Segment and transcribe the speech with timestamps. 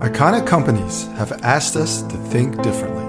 [0.00, 3.02] Iconic companies have asked us to think differently,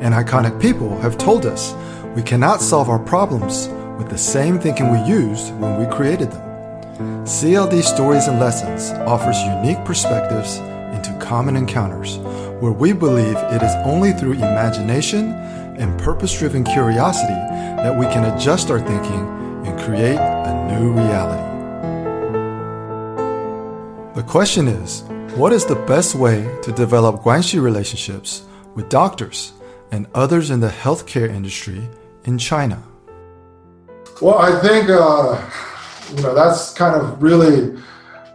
[0.00, 1.74] and iconic people have told us
[2.16, 7.26] we cannot solve our problems with the same thinking we used when we created them.
[7.26, 10.56] CLD Stories and Lessons offers unique perspectives
[10.96, 12.16] into common encounters
[12.62, 15.34] where we believe it is only through imagination
[15.76, 17.34] and purpose driven curiosity
[17.82, 19.28] that we can adjust our thinking
[19.66, 21.51] and create a new reality.
[24.22, 25.02] The question is
[25.34, 28.44] what is the best way to develop guanxi relationships
[28.76, 29.52] with doctors
[29.90, 31.82] and others in the healthcare industry
[32.22, 32.80] in China?
[34.20, 35.42] Well, I think uh,
[36.14, 37.76] you know that's kind of really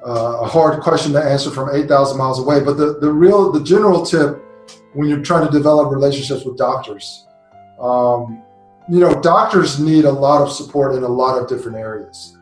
[0.06, 2.60] uh, a hard question to answer from 8,000 miles away.
[2.60, 4.44] But the, the real, the general tip
[4.94, 7.26] when you're trying to develop relationships with doctors,
[7.80, 8.44] um,
[8.90, 12.37] you know, doctors need a lot of support in a lot of different areas.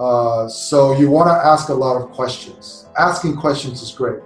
[0.00, 2.86] Uh, so you want to ask a lot of questions.
[2.98, 4.20] Asking questions is great,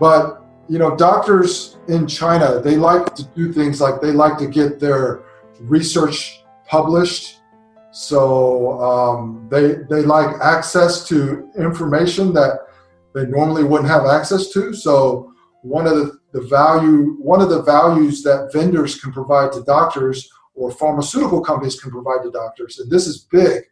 [0.00, 4.46] but you know, doctors in China they like to do things like they like to
[4.46, 5.24] get their
[5.60, 7.40] research published.
[7.90, 12.60] So um, they they like access to information that
[13.14, 14.72] they normally wouldn't have access to.
[14.72, 19.62] So one of the, the value one of the values that vendors can provide to
[19.64, 23.64] doctors or pharmaceutical companies can provide to doctors, and this is big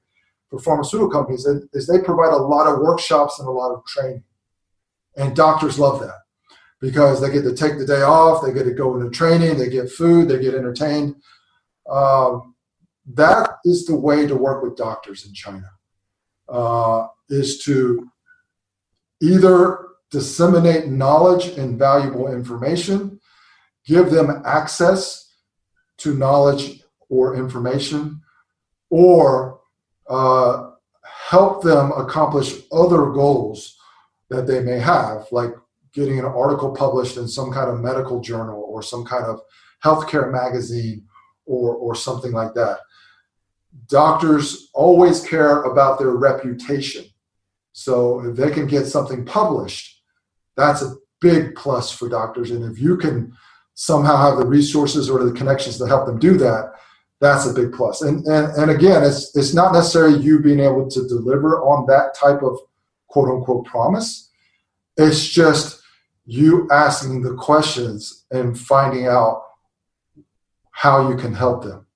[0.51, 4.25] for pharmaceutical companies, is they provide a lot of workshops and a lot of training.
[5.17, 6.19] And doctors love that
[6.81, 9.69] because they get to take the day off, they get to go into training, they
[9.69, 11.15] get food, they get entertained.
[11.89, 12.55] Um,
[13.15, 15.71] that is the way to work with doctors in China,
[16.49, 18.09] uh, is to
[19.21, 23.21] either disseminate knowledge and valuable information,
[23.85, 25.33] give them access
[25.99, 28.21] to knowledge or information,
[28.89, 29.60] or
[30.09, 30.71] uh,
[31.29, 33.77] help them accomplish other goals
[34.29, 35.51] that they may have, like
[35.93, 39.41] getting an article published in some kind of medical journal or some kind of
[39.85, 41.05] healthcare magazine
[41.47, 42.79] or, or something like that.
[43.89, 47.05] Doctors always care about their reputation.
[47.73, 50.03] So if they can get something published,
[50.57, 52.51] that's a big plus for doctors.
[52.51, 53.33] And if you can
[53.75, 56.73] somehow have the resources or the connections to help them do that,
[57.21, 58.03] that's a big plus.
[58.03, 62.15] And, and, and again, it's, it's not necessarily you being able to deliver on that
[62.15, 62.59] type of
[63.09, 64.31] quote unquote promise.
[64.97, 65.83] It's just
[66.25, 69.43] you asking the questions and finding out
[70.71, 71.87] how you can help them.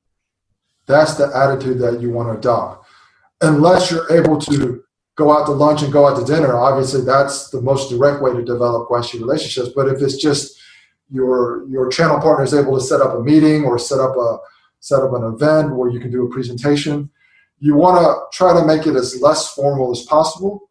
[0.86, 2.86] That's the attitude that you want to adopt.
[3.40, 4.84] Unless you're able to
[5.16, 8.32] go out to lunch and go out to dinner, obviously that's the most direct way
[8.32, 9.70] to develop guanxi relationships.
[9.74, 10.60] But if it's just
[11.10, 14.38] your your channel partner is able to set up a meeting or set up a
[14.84, 17.08] set up an event where you can do a presentation,
[17.58, 20.68] you want to try to make it as less formal as possible.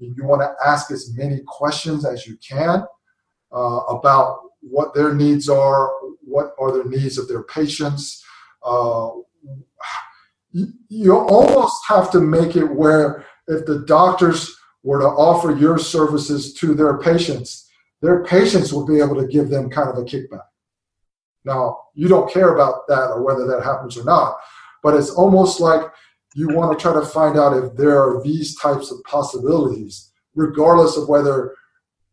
[0.00, 2.82] You want to ask as many questions as you can
[3.52, 5.92] uh, about what their needs are,
[6.24, 8.24] what are the needs of their patients.
[8.64, 9.10] Uh,
[10.88, 16.52] you almost have to make it where if the doctors were to offer your services
[16.54, 17.70] to their patients,
[18.00, 20.42] their patients will be able to give them kind of a kickback.
[21.44, 24.36] Now, you don't care about that or whether that happens or not,
[24.82, 25.82] but it's almost like
[26.34, 30.96] you want to try to find out if there are these types of possibilities, regardless
[30.96, 31.54] of whether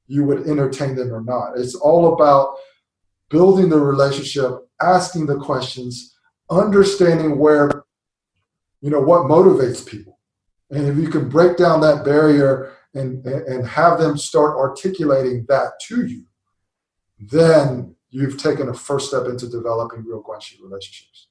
[0.08, 1.58] you would entertain them or not.
[1.58, 2.56] It's all about
[3.30, 4.52] building the relationship,
[4.82, 6.16] asking the questions,
[6.50, 7.84] understanding where,
[8.82, 10.20] you know, what motivates people.
[10.72, 15.74] And if you can break down that barrier and, and have them start articulating that
[15.88, 16.26] to you,
[17.20, 21.28] then you've taken a first step into developing real guanxi relationships.